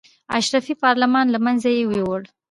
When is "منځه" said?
1.45-1.67